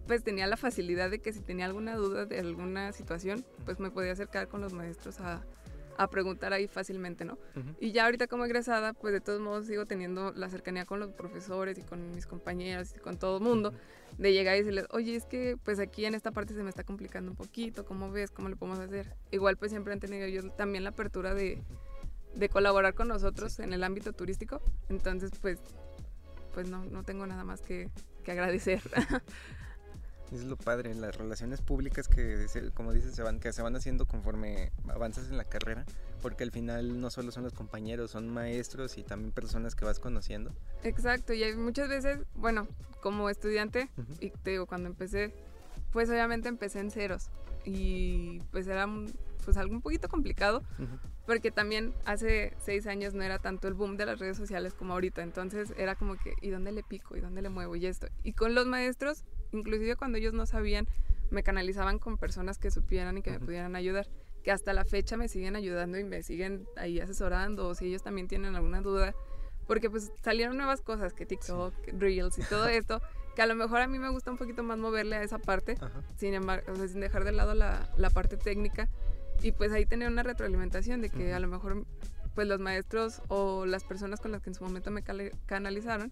pues 0.08 0.24
tenía 0.24 0.48
la 0.48 0.58
facilidad 0.58 1.10
de 1.10 1.20
que 1.20 1.32
si 1.32 1.40
tenía 1.40 1.66
alguna 1.66 1.96
duda 1.96 2.26
de 2.26 2.40
alguna 2.40 2.92
situación, 2.92 3.46
pues 3.66 3.80
me 3.80 3.90
podía 3.90 4.12
acercar 4.12 4.48
con 4.48 4.62
los 4.62 4.74
maestros 4.74 5.20
a, 5.22 5.42
a 5.98 6.10
preguntar 6.10 6.54
ahí 6.54 6.68
fácilmente, 6.68 7.26
¿no? 7.26 7.38
Y 7.80 7.92
ya 7.92 8.06
ahorita 8.06 8.28
como 8.28 8.46
egresada, 8.46 8.94
pues 8.94 9.14
de 9.14 9.22
todos 9.22 9.40
modos 9.40 9.68
sigo 9.68 9.86
teniendo 9.86 10.32
la 10.34 10.50
cercanía 10.50 10.86
con 10.86 11.00
los 11.00 11.12
profesores 11.12 11.78
y 11.78 11.82
con 11.82 12.12
mis 12.12 12.26
compañeras 12.26 12.94
y 12.96 13.00
con 13.00 13.18
todo 13.18 13.38
el 13.38 13.44
mundo, 13.44 13.74
de 14.18 14.34
llegar 14.34 14.56
y 14.56 14.60
decirles, 14.60 14.86
oye, 14.92 15.16
es 15.16 15.26
que 15.26 15.58
pues 15.64 15.80
aquí 15.80 16.06
en 16.06 16.16
esta 16.16 16.32
parte 16.32 16.54
se 16.54 16.64
me 16.64 16.70
está 16.70 16.84
complicando 16.84 17.32
un 17.32 17.38
poquito, 17.38 17.86
¿cómo 17.86 18.12
ves? 18.12 18.32
¿Cómo 18.32 18.50
le 18.50 18.56
podemos 18.56 18.80
hacer? 18.80 19.16
Igual 19.32 19.58
pues 19.58 19.72
siempre 19.72 19.94
han 19.94 20.00
tenido 20.00 20.26
ellos 20.26 20.46
también 20.56 20.84
la 20.84 20.92
apertura 20.92 21.34
de, 21.34 21.62
de 22.36 22.50
colaborar 22.50 22.94
con 22.94 23.08
nosotros 23.08 23.60
en 23.60 23.74
el 23.74 23.84
ámbito 23.84 24.14
turístico, 24.14 24.62
entonces 24.90 25.32
pues, 25.42 25.60
pues 26.54 26.68
no, 26.70 26.86
no 26.86 27.04
tengo 27.04 27.26
nada 27.26 27.44
más 27.44 27.62
que, 27.62 27.90
que 28.24 28.32
agradecer. 28.32 28.82
Es 30.34 30.46
lo 30.46 30.58
padre, 30.58 30.96
las 30.96 31.16
relaciones 31.16 31.62
públicas 31.62 32.08
que, 32.08 32.48
como 32.74 32.92
dices, 32.92 33.14
se 33.14 33.22
van, 33.22 33.40
que 33.40 33.54
se 33.54 33.62
van 33.62 33.76
haciendo 33.76 34.08
conforme 34.08 34.72
avanzas 34.90 35.30
en 35.30 35.38
la 35.38 35.44
carrera, 35.44 35.86
porque 36.24 36.44
al 36.44 36.52
final 36.52 37.00
no 37.00 37.12
solo 37.12 37.32
son 37.32 37.44
los 37.44 37.54
compañeros, 37.54 38.12
son 38.12 38.30
maestros 38.30 38.98
y 38.98 39.04
también 39.04 39.32
personas 39.32 39.76
que 39.76 39.86
vas 39.86 40.00
conociendo. 40.00 40.52
Exacto, 40.84 41.34
y 41.34 41.44
hay 41.44 41.56
muchas 41.56 41.88
veces, 41.88 42.20
bueno, 42.36 42.68
como 43.02 43.30
estudiante, 43.30 43.90
y 44.20 44.32
te 44.32 44.52
digo, 44.52 44.66
cuando 44.66 44.90
empecé, 44.90 45.34
pues 45.92 46.10
obviamente 46.10 46.50
empecé 46.50 46.80
en 46.80 46.90
ceros, 46.90 47.30
y 47.64 48.40
pues 48.52 48.66
era 48.68 48.88
pues 49.44 49.58
algo 49.58 49.74
un 49.74 49.82
poquito 49.82 50.08
complicado, 50.10 50.64
porque 51.26 51.52
también 51.52 51.94
hace 52.06 52.54
seis 52.58 52.88
años 52.88 53.14
no 53.14 53.24
era 53.24 53.40
tanto 53.40 53.68
el 53.68 53.74
boom 53.74 53.98
de 53.98 54.06
las 54.06 54.20
redes 54.20 54.38
sociales 54.38 54.74
como 54.74 54.94
ahorita, 54.94 55.22
entonces 55.22 55.74
era 55.78 55.96
como 55.96 56.16
que, 56.18 56.34
¿y 56.42 56.50
dónde 56.50 56.72
le 56.72 56.84
pico? 56.84 57.16
¿Y 57.16 57.22
dónde 57.22 57.42
le 57.42 57.50
muevo? 57.50 57.76
Y 57.76 57.86
esto. 57.86 58.08
Y 58.24 58.34
con 58.34 58.56
los 58.56 58.66
maestros 58.66 59.26
inclusive 59.54 59.96
cuando 59.96 60.18
ellos 60.18 60.34
no 60.34 60.46
sabían, 60.46 60.88
me 61.32 61.44
canalizaban 61.44 62.00
con 62.00 62.18
personas 62.18 62.58
que 62.58 62.72
supieran 62.72 63.18
y 63.18 63.22
que 63.22 63.32
me 63.32 63.40
pudieran 63.40 63.76
ayudar, 63.76 64.08
que 64.44 64.52
hasta 64.52 64.74
la 64.74 64.86
fecha 64.86 65.18
me 65.18 65.28
siguen 65.28 65.56
ayudando 65.56 65.98
y 65.98 66.04
me 66.04 66.22
siguen 66.24 66.68
ahí 66.76 67.00
asesorando, 67.00 67.68
o 67.68 67.76
si 67.76 67.88
ellos 67.88 68.04
también 68.04 68.28
tienen 68.28 68.56
alguna 68.56 68.82
duda, 68.82 69.16
porque 69.68 69.90
pues 69.90 70.12
salieron 70.22 70.58
nuevas 70.58 70.82
cosas, 70.82 71.14
que 71.14 71.26
TikTok, 71.26 71.74
Reels 71.94 72.38
y 72.38 72.44
todo 72.44 72.68
esto, 72.68 73.02
que 73.36 73.42
a 73.42 73.48
lo 73.48 73.56
mejor 73.56 73.82
a 73.82 73.88
mí 73.88 73.98
me 73.98 74.10
gusta 74.10 74.32
un 74.32 74.38
poquito 74.38 74.64
más 74.64 74.78
moverle 74.78 75.16
a 75.16 75.24
esa 75.24 75.40
parte, 75.40 75.78
sin 76.18 76.34
embargo, 76.34 76.76
sin 76.88 77.00
dejar 77.00 77.24
de 77.24 77.32
lado 77.32 77.54
la, 77.56 77.90
la, 77.98 78.10
parte 78.10 78.38
técnica, 78.38 78.90
y 79.42 79.52
pues 79.52 79.72
ahí 79.72 79.86
tener 79.86 80.10
una 80.10 80.24
retroalimentación 80.24 81.02
de 81.02 81.10
que 81.10 81.34
a 81.34 81.40
lo 81.40 81.48
mejor 81.48 81.86
pues 82.36 82.48
los 82.48 82.60
maestros 82.60 83.22
o 83.28 83.66
las 83.66 83.84
personas 83.84 84.20
con 84.20 84.32
las 84.32 84.42
que 84.42 84.50
en 84.50 84.56
su 84.56 84.64
momento 84.64 84.92
me 84.92 85.04
canalizaron 85.46 86.12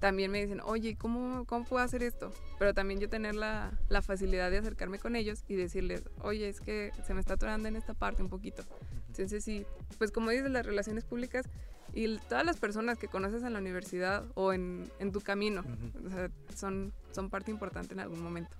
también 0.00 0.30
me 0.30 0.40
dicen, 0.40 0.60
oye, 0.64 0.96
¿cómo, 0.96 1.44
cómo 1.44 1.64
puedo 1.66 1.84
hacer 1.84 2.02
esto? 2.02 2.32
Pero 2.58 2.72
también 2.72 3.00
yo 3.00 3.08
tener 3.08 3.34
la, 3.34 3.78
la, 3.90 4.00
facilidad 4.00 4.50
de 4.50 4.56
acercarme 4.56 4.98
con 4.98 5.14
ellos 5.14 5.44
y 5.46 5.54
decirles, 5.54 6.02
oye, 6.22 6.48
es 6.48 6.60
que 6.60 6.90
se 7.06 7.12
me 7.12 7.20
está 7.20 7.34
atorando 7.34 7.68
en 7.68 7.76
esta 7.76 7.92
parte 7.92 8.22
un 8.22 8.30
poquito. 8.30 8.64
Entonces 9.08 9.44
sí, 9.44 9.66
pues 9.98 10.10
como 10.10 10.30
dices, 10.30 10.50
las 10.50 10.64
relaciones 10.64 11.04
públicas 11.04 11.46
y 11.92 12.18
todas 12.28 12.46
las 12.46 12.56
personas 12.56 12.98
que 12.98 13.08
conoces 13.08 13.42
en 13.42 13.52
la 13.52 13.58
universidad 13.58 14.24
o 14.34 14.52
en, 14.52 14.90
en 15.00 15.12
tu 15.12 15.20
camino, 15.20 15.64
o 16.06 16.08
sea, 16.08 16.30
son, 16.56 16.92
son 17.12 17.28
parte 17.28 17.50
importante 17.50 17.92
en 17.92 18.00
algún 18.00 18.22
momento. 18.22 18.56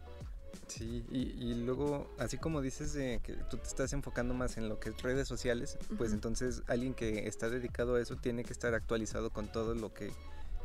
Sí, 0.67 1.05
y, 1.11 1.19
y, 1.19 1.55
luego, 1.55 2.09
así 2.19 2.39
como 2.39 2.61
dices 2.61 2.93
que 3.23 3.35
tú 3.51 3.57
te 3.57 3.67
estás 3.67 3.93
enfocando 3.93 4.35
más 4.35 4.57
en 4.57 4.69
lo 4.69 4.79
que 4.79 4.91
es 4.91 5.03
redes 5.03 5.27
sociales, 5.27 5.79
pues 5.99 6.13
entonces 6.13 6.63
alguien 6.67 6.95
que 6.95 7.27
está 7.27 7.51
dedicado 7.51 7.97
a 7.97 8.01
eso 8.01 8.17
tiene 8.17 8.45
que 8.45 8.53
estar 8.53 8.75
actualizado 8.75 9.31
con 9.31 9.51
todo 9.51 9.75
lo 9.75 9.93
que 9.93 10.11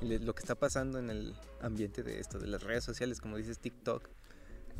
lo 0.01 0.35
que 0.35 0.41
está 0.41 0.55
pasando 0.55 0.99
en 0.99 1.09
el 1.09 1.35
ambiente 1.61 2.03
de 2.03 2.19
esto, 2.19 2.37
de 2.37 2.47
las 2.47 2.63
redes 2.63 2.83
sociales, 2.83 3.21
como 3.21 3.37
dices, 3.37 3.59
TikTok. 3.59 4.09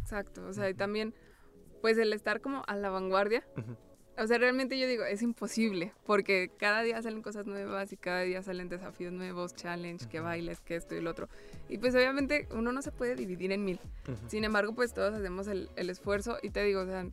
Exacto, 0.02 0.46
o 0.46 0.54
sea, 0.54 0.70
y 0.70 0.74
también, 0.74 1.14
pues 1.82 1.98
el 1.98 2.14
estar 2.14 2.42
como 2.42 2.64
a 2.68 2.76
la 2.76 2.90
vanguardia, 2.90 3.44
o 4.18 4.28
sea, 4.28 4.38
realmente 4.38 4.80
yo 4.80 4.88
digo, 4.88 5.04
es 5.04 5.22
imposible, 5.22 5.94
porque 6.06 6.50
cada 6.58 6.82
día 6.82 7.02
salen 7.02 7.22
cosas 7.22 7.48
nuevas 7.48 7.92
y 7.92 7.98
cada 7.98 8.22
día 8.22 8.42
salen 8.44 8.70
desafíos 8.70 9.12
nuevos, 9.12 9.56
challenge, 9.56 10.08
que 10.08 10.20
bailes, 10.20 10.62
que 10.62 10.76
esto 10.76 10.96
y 10.96 11.02
lo 11.02 11.12
otro. 11.12 11.28
Y 11.68 11.78
pues 11.78 11.94
obviamente 11.96 12.48
uno 12.52 12.72
no 12.72 12.82
se 12.82 12.92
puede 12.92 13.16
dividir 13.16 13.52
en 13.52 13.66
mil. 13.66 13.80
Sin 14.28 14.44
embargo, 14.44 14.74
pues 14.74 14.94
todos 14.94 15.14
hacemos 15.14 15.48
el, 15.48 15.70
el, 15.76 15.90
esfuerzo 15.90 16.38
y 16.42 16.50
te 16.50 16.64
digo, 16.64 16.82
o 16.82 16.86
sea, 16.86 17.08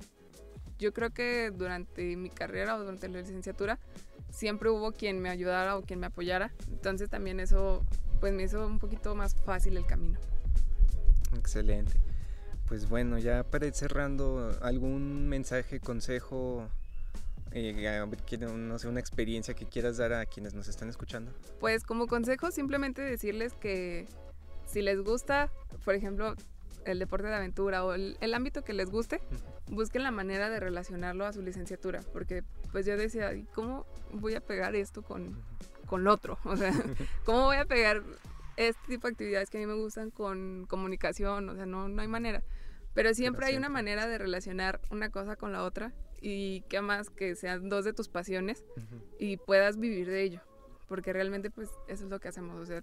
yo 0.78 0.92
creo 0.92 1.10
que 1.10 1.50
durante 1.50 2.16
mi 2.16 2.30
carrera 2.30 2.76
o 2.76 2.80
durante 2.80 3.08
la 3.08 3.18
licenciatura 3.20 3.78
siempre 4.30 4.70
hubo 4.70 4.92
quien 4.92 5.20
me 5.20 5.28
ayudara 5.28 5.76
o 5.76 5.82
quien 5.82 5.98
me 6.00 6.06
apoyara. 6.06 6.52
Entonces 6.70 7.10
también 7.10 7.40
eso 7.40 7.84
pues 8.20 8.32
me 8.32 8.44
hizo 8.44 8.64
un 8.64 8.78
poquito 8.78 9.16
más 9.16 9.34
fácil 9.34 9.76
el 9.76 9.86
camino. 9.86 10.20
Excelente. 11.36 11.94
Pues 12.68 12.88
bueno, 12.88 13.18
ya 13.18 13.42
para 13.42 13.66
ir 13.66 13.74
cerrando, 13.74 14.56
¿algún 14.62 15.28
mensaje, 15.28 15.80
consejo 15.80 16.68
eh, 17.54 18.46
no 18.54 18.78
sé, 18.78 18.88
una 18.88 19.00
experiencia 19.00 19.54
que 19.54 19.66
quieras 19.66 19.96
dar 19.96 20.12
a 20.12 20.26
quienes 20.26 20.54
nos 20.54 20.68
están 20.68 20.88
escuchando? 20.88 21.32
Pues 21.60 21.84
como 21.84 22.06
consejo 22.06 22.50
simplemente 22.50 23.02
decirles 23.02 23.54
que 23.54 24.06
si 24.66 24.82
les 24.82 25.00
gusta, 25.00 25.50
por 25.84 25.94
ejemplo, 25.94 26.34
el 26.84 26.98
deporte 26.98 27.28
de 27.28 27.34
aventura 27.34 27.84
o 27.84 27.94
el, 27.94 28.34
ámbito 28.34 28.62
que 28.64 28.72
les 28.72 28.90
guste, 28.90 29.20
busquen 29.68 30.02
la 30.02 30.10
manera 30.10 30.50
de 30.50 30.60
relacionarlo 30.60 31.26
a 31.26 31.32
su 31.32 31.42
licenciatura, 31.42 32.00
porque 32.12 32.42
pues 32.72 32.86
yo 32.86 32.96
decía, 32.96 33.32
¿cómo 33.54 33.86
voy 34.12 34.34
a 34.34 34.40
pegar 34.40 34.74
esto 34.74 35.02
con, 35.02 35.42
con 35.86 36.06
otro? 36.08 36.38
O 36.44 36.56
sea, 36.56 36.72
¿cómo 37.24 37.44
voy 37.44 37.56
a 37.56 37.64
pegar 37.64 38.02
este 38.56 38.80
tipo 38.88 39.06
de 39.06 39.12
actividades 39.12 39.50
que 39.50 39.58
a 39.58 39.60
mí 39.60 39.66
me 39.66 39.74
gustan 39.74 40.10
con 40.10 40.66
comunicación? 40.66 41.48
O 41.48 41.54
sea, 41.54 41.66
no, 41.66 41.88
no 41.88 42.02
hay 42.02 42.08
manera. 42.08 42.42
Pero 42.94 43.14
siempre 43.14 43.46
hay 43.46 43.56
una 43.56 43.70
manera 43.70 44.06
de 44.06 44.18
relacionar 44.18 44.80
una 44.90 45.10
cosa 45.10 45.36
con 45.36 45.52
la 45.52 45.62
otra 45.62 45.92
y 46.22 46.62
que 46.62 46.80
más 46.80 47.10
que 47.10 47.34
sean 47.34 47.68
dos 47.68 47.84
de 47.84 47.92
tus 47.92 48.08
pasiones 48.08 48.64
y 49.18 49.36
puedas 49.36 49.78
vivir 49.78 50.08
de 50.08 50.22
ello. 50.22 50.40
Porque 50.88 51.12
realmente 51.12 51.50
pues 51.50 51.68
eso 51.88 52.04
es 52.04 52.10
lo 52.10 52.20
que 52.20 52.28
hacemos. 52.28 52.60
O 52.60 52.64
sea, 52.64 52.82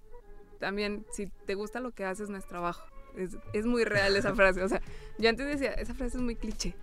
también 0.60 1.06
si 1.12 1.28
te 1.46 1.56
gusta 1.56 1.80
lo 1.80 1.92
que 1.92 2.04
haces 2.04 2.30
no 2.30 2.38
es 2.38 2.46
trabajo. 2.46 2.86
Es, 3.16 3.38
es 3.54 3.66
muy 3.66 3.86
real 3.86 4.16
esa 4.16 4.36
frase. 4.36 4.62
O 4.62 4.68
sea, 4.68 4.82
yo 5.18 5.30
antes 5.30 5.48
decía, 5.48 5.72
esa 5.72 5.94
frase 5.94 6.18
es 6.18 6.24
muy 6.24 6.36
cliché. 6.36 6.76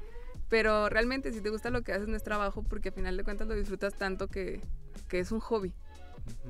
Pero 0.49 0.89
realmente 0.89 1.33
si 1.33 1.41
te 1.41 1.51
gusta 1.51 1.71
lo 1.71 1.83
que 1.83 1.93
haces 1.93 2.09
no 2.09 2.17
es 2.17 2.23
trabajo 2.23 2.63
porque 2.63 2.89
al 2.89 2.95
final 2.95 3.17
de 3.17 3.25
cuentas 3.25 3.49
lo 3.49 3.55
disfrutas 3.55 3.95
tanto 3.95 4.29
que, 4.29 4.61
que 5.09 5.19
es 5.19 5.33
un 5.33 5.41
hobby 5.41 5.75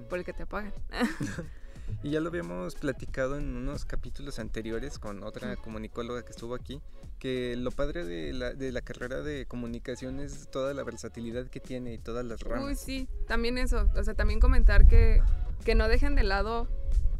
por 0.09 0.19
el 0.19 0.25
que 0.25 0.33
te 0.33 0.47
pagan. 0.47 0.73
Y 2.03 2.11
ya 2.11 2.21
lo 2.21 2.29
habíamos 2.29 2.75
platicado 2.75 3.37
en 3.37 3.57
unos 3.57 3.85
capítulos 3.85 4.39
anteriores 4.39 4.99
con 4.99 5.23
otra 5.23 5.57
comunicóloga 5.57 6.25
que 6.25 6.31
estuvo 6.31 6.55
aquí, 6.55 6.81
que 7.19 7.57
lo 7.57 7.71
padre 7.71 8.05
de 8.05 8.33
la, 8.33 8.53
de 8.53 8.73
la 8.73 8.83
carrera 8.83 9.23
de 9.23 9.47
comunicación 9.47 10.21
es 10.21 10.49
toda 10.51 10.75
la 10.75 10.85
versatilidad 10.85 11.49
que 11.49 11.61
tiene 11.61 11.95
y 11.95 11.99
todas 11.99 12.25
las 12.25 12.41
ramas. 12.41 12.65
Uy, 12.65 12.75
sí, 12.75 13.09
también 13.27 13.59
eso, 13.59 13.89
o 13.97 14.05
sea, 14.05 14.15
también 14.15 14.41
comentar 14.41 14.87
que, 14.87 15.23
que 15.65 15.75
no 15.75 15.89
dejen 15.89 16.15
de 16.15 16.25
lado, 16.25 16.69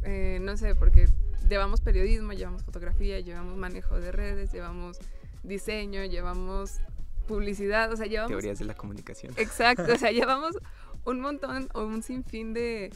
eh, 0.03 0.39
no 0.41 0.55
sé, 0.57 0.75
porque 0.75 1.07
llevamos 1.49 1.81
periodismo, 1.81 2.33
llevamos 2.33 2.63
fotografía, 2.63 3.19
llevamos 3.19 3.57
manejo 3.57 3.99
de 3.99 4.11
redes, 4.11 4.51
llevamos 4.51 4.97
diseño, 5.43 6.05
llevamos 6.05 6.79
publicidad, 7.27 7.91
o 7.91 7.97
sea, 7.97 8.05
llevamos... 8.05 8.29
Teorías 8.29 8.59
de 8.59 8.65
la 8.65 8.75
comunicación. 8.75 9.33
Exacto, 9.37 9.93
o 9.93 9.97
sea, 9.97 10.11
llevamos 10.11 10.57
un 11.05 11.21
montón 11.21 11.69
o 11.73 11.85
un 11.85 12.03
sinfín 12.03 12.53
de 12.53 12.91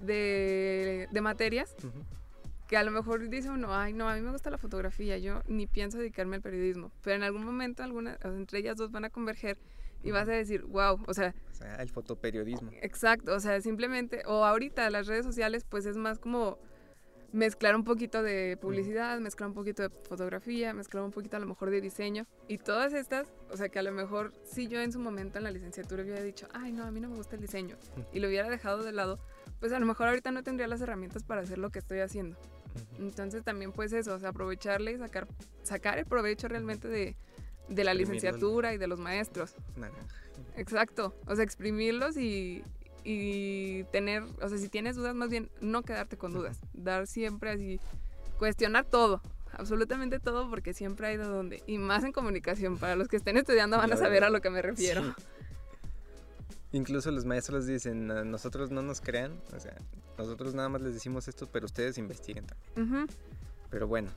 de, 0.00 1.08
materias 1.22 1.74
que 2.66 2.76
a 2.76 2.84
lo 2.84 2.92
mejor 2.92 3.28
dice 3.28 3.50
uno, 3.50 3.74
ay, 3.74 3.92
no, 3.92 4.08
a 4.08 4.14
mí 4.14 4.20
me 4.20 4.30
gusta 4.30 4.48
la 4.48 4.58
fotografía, 4.58 5.18
yo 5.18 5.42
ni 5.48 5.66
pienso 5.66 5.98
dedicarme 5.98 6.36
al 6.36 6.42
periodismo, 6.42 6.92
pero 7.02 7.16
en 7.16 7.24
algún 7.24 7.44
momento 7.44 7.82
alguna, 7.82 8.16
entre 8.22 8.60
ellas 8.60 8.76
dos 8.76 8.92
van 8.92 9.04
a 9.04 9.10
converger 9.10 9.58
y 10.04 10.12
vas 10.12 10.28
a 10.28 10.32
decir, 10.32 10.62
wow, 10.62 10.98
o 11.06 11.12
sea... 11.12 11.34
O 11.50 11.54
sea, 11.54 11.76
el 11.76 11.88
fotoperiodismo. 11.88 12.70
Exacto, 12.80 13.34
o 13.34 13.40
sea, 13.40 13.60
simplemente, 13.60 14.22
o 14.24 14.44
ahorita 14.44 14.88
las 14.90 15.08
redes 15.08 15.26
sociales, 15.26 15.64
pues 15.68 15.84
es 15.84 15.96
más 15.96 16.18
como 16.18 16.58
mezclar 17.32 17.76
un 17.76 17.84
poquito 17.84 18.22
de 18.22 18.56
publicidad, 18.60 19.18
mezclar 19.20 19.48
un 19.48 19.54
poquito 19.54 19.82
de 19.82 19.90
fotografía, 20.08 20.72
mezclar 20.74 21.04
un 21.04 21.12
poquito 21.12 21.36
a 21.36 21.40
lo 21.40 21.46
mejor 21.46 21.70
de 21.70 21.80
diseño 21.80 22.26
y 22.48 22.58
todas 22.58 22.92
estas, 22.92 23.28
o 23.50 23.56
sea 23.56 23.68
que 23.68 23.78
a 23.78 23.82
lo 23.82 23.92
mejor 23.92 24.32
si 24.44 24.66
yo 24.66 24.80
en 24.80 24.92
su 24.92 24.98
momento 24.98 25.38
en 25.38 25.44
la 25.44 25.50
licenciatura 25.50 26.02
hubiera 26.02 26.22
dicho, 26.22 26.48
ay 26.52 26.72
no, 26.72 26.84
a 26.84 26.90
mí 26.90 27.00
no 27.00 27.08
me 27.08 27.16
gusta 27.16 27.36
el 27.36 27.42
diseño 27.42 27.76
y 28.12 28.20
lo 28.20 28.28
hubiera 28.28 28.48
dejado 28.48 28.82
de 28.82 28.92
lado, 28.92 29.20
pues 29.60 29.72
a 29.72 29.78
lo 29.78 29.86
mejor 29.86 30.08
ahorita 30.08 30.32
no 30.32 30.42
tendría 30.42 30.66
las 30.66 30.80
herramientas 30.80 31.22
para 31.22 31.42
hacer 31.42 31.58
lo 31.58 31.70
que 31.70 31.78
estoy 31.78 32.00
haciendo. 32.00 32.36
Entonces 32.98 33.44
también 33.44 33.72
pues 33.72 33.92
eso, 33.92 34.14
o 34.14 34.18
sea, 34.18 34.30
aprovecharle 34.30 34.92
y 34.92 34.98
sacar, 34.98 35.28
sacar 35.62 35.98
el 35.98 36.06
provecho 36.06 36.48
realmente 36.48 36.88
de, 36.88 37.16
de 37.68 37.84
la 37.84 37.94
licenciatura 37.94 38.74
y 38.74 38.78
de 38.78 38.86
los 38.86 38.98
maestros. 38.98 39.54
Exacto, 40.56 41.14
o 41.26 41.34
sea, 41.34 41.44
exprimirlos 41.44 42.16
y, 42.16 42.64
y 43.04 43.84
tener, 43.84 44.22
o 44.42 44.48
sea, 44.48 44.58
si 44.58 44.68
tienes 44.68 44.96
dudas, 44.96 45.14
más 45.14 45.30
bien 45.30 45.50
no 45.60 45.82
quedarte 45.82 46.16
con 46.16 46.32
dudas, 46.32 46.58
dar 46.72 47.06
siempre 47.06 47.50
así, 47.50 47.80
cuestionar 48.38 48.84
todo, 48.84 49.20
absolutamente 49.52 50.18
todo, 50.18 50.48
porque 50.50 50.74
siempre 50.74 51.08
hay 51.08 51.16
de 51.16 51.24
dónde, 51.24 51.62
y 51.66 51.78
más 51.78 52.04
en 52.04 52.12
comunicación, 52.12 52.78
para 52.78 52.96
los 52.96 53.08
que 53.08 53.16
estén 53.16 53.36
estudiando 53.36 53.76
van 53.78 53.92
a 53.92 53.96
saber 53.96 54.24
a 54.24 54.30
lo 54.30 54.40
que 54.40 54.50
me 54.50 54.62
refiero. 54.62 55.14
Incluso 56.72 57.10
los 57.10 57.24
maestros 57.24 57.66
dicen, 57.66 58.06
nosotros 58.30 58.70
no 58.70 58.82
nos 58.82 59.00
crean, 59.00 59.40
o 59.56 59.60
sea, 59.60 59.76
nosotros 60.16 60.54
nada 60.54 60.68
más 60.68 60.80
les 60.82 60.94
decimos 60.94 61.26
esto, 61.26 61.48
pero 61.50 61.66
ustedes 61.66 61.98
investiguen 61.98 62.46
también. 62.46 63.08
Pero 63.70 63.88
bueno, 63.88 64.10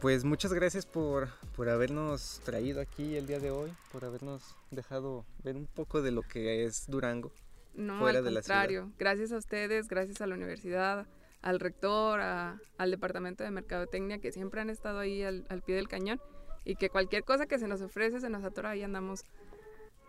pues 0.00 0.24
muchas 0.24 0.52
gracias 0.52 0.86
por, 0.86 1.28
por 1.56 1.68
habernos 1.68 2.40
traído 2.44 2.80
aquí 2.80 3.16
el 3.16 3.26
día 3.26 3.40
de 3.40 3.50
hoy, 3.50 3.72
por 3.92 4.04
habernos 4.04 4.42
dejado 4.70 5.24
ver 5.42 5.56
un 5.56 5.66
poco 5.66 6.02
de 6.02 6.10
lo 6.10 6.22
que 6.22 6.64
es 6.64 6.84
Durango. 6.88 7.32
No, 7.74 8.06
al 8.06 8.22
contrario. 8.22 8.92
Gracias 8.98 9.32
a 9.32 9.36
ustedes, 9.36 9.88
gracias 9.88 10.20
a 10.20 10.26
la 10.26 10.34
universidad, 10.34 11.06
al 11.42 11.60
rector, 11.60 12.20
al 12.20 12.90
departamento 12.90 13.44
de 13.44 13.50
mercadotecnia 13.50 14.18
que 14.18 14.32
siempre 14.32 14.60
han 14.60 14.70
estado 14.70 14.98
ahí 14.98 15.22
al, 15.22 15.62
pie 15.64 15.74
del 15.74 15.88
cañón 15.88 16.20
y 16.64 16.76
que 16.76 16.88
cualquier 16.88 17.24
cosa 17.24 17.46
que 17.46 17.58
se 17.58 17.68
nos 17.68 17.82
ofrece, 17.82 18.20
se 18.20 18.30
nos 18.30 18.44
atora, 18.44 18.70
ahí 18.70 18.82
andamos, 18.82 19.24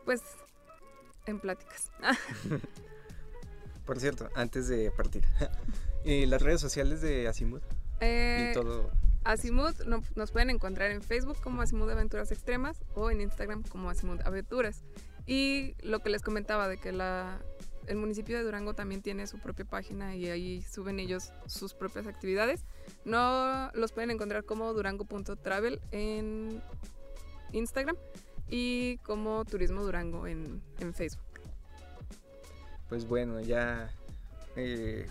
pues, 0.05 0.21
en 1.25 1.39
pláticas. 1.39 1.91
Por 3.85 3.99
cierto, 3.99 4.29
antes 4.35 4.67
de 4.67 4.89
partir, 4.91 5.23
¿y 6.03 6.25
las 6.27 6.41
redes 6.41 6.61
sociales 6.61 7.01
de 7.01 7.27
Asimud? 7.27 7.61
Eh, 7.99 8.49
y 8.51 8.53
todo. 8.53 8.91
Asimud 9.25 9.73
nos 10.15 10.31
pueden 10.31 10.51
encontrar 10.51 10.91
en 10.91 11.01
Facebook 11.01 11.37
como 11.41 11.61
Asimud 11.61 11.89
Aventuras 11.89 12.31
Extremas 12.31 12.77
o 12.93 13.09
en 13.09 13.21
Instagram 13.21 13.63
como 13.63 13.89
Asimud 13.89 14.21
Aventuras. 14.23 14.83
Y 15.27 15.75
lo 15.81 15.99
que 15.99 16.09
les 16.09 16.21
comentaba 16.21 16.67
de 16.67 16.77
que 16.77 16.91
la, 16.91 17.41
el 17.87 17.97
municipio 17.97 18.37
de 18.37 18.43
Durango 18.43 18.73
también 18.73 19.01
tiene 19.01 19.27
su 19.27 19.39
propia 19.39 19.65
página 19.65 20.15
y 20.15 20.29
ahí 20.29 20.61
suben 20.61 20.99
ellos 20.99 21.31
sus 21.47 21.73
propias 21.73 22.07
actividades. 22.07 22.65
No 23.03 23.71
los 23.73 23.91
pueden 23.91 24.11
encontrar 24.11 24.43
como 24.45 24.71
durango.travel 24.73 25.81
en 25.91 26.61
Instagram 27.51 27.95
y 28.49 28.97
como 28.99 29.45
Turismo 29.45 29.83
Durango 29.83 30.27
en, 30.27 30.61
Facebook. 30.93 31.23
Pues 32.89 33.07
bueno, 33.07 33.39
ya, 33.41 33.91
eh, 34.55 35.07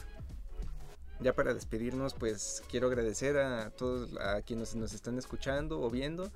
ya 1.21 1.33
para 1.33 1.55
despedirnos, 1.55 2.15
pues 2.15 2.63
quiero 2.71 2.87
agradecer 2.87 3.37
a 3.39 3.71
todos 3.71 4.17
a 4.21 4.43
quienes 4.43 4.77
nos 4.77 4.93
están 4.93 5.19
escuchando 5.19 5.81
o 5.81 5.91
viendo. 5.91 6.31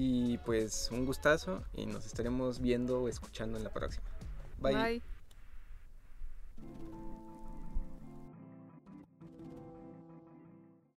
Y 0.00 0.38
pues 0.38 0.90
un 0.92 1.04
gustazo 1.06 1.64
y 1.74 1.84
nos 1.86 2.06
estaremos 2.06 2.60
viendo 2.60 3.02
o 3.02 3.08
escuchando 3.08 3.58
en 3.58 3.64
la 3.64 3.70
próxima. 3.70 4.04
Bye. 4.60 5.02